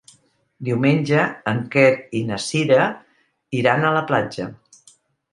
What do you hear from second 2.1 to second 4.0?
i na Cira iran a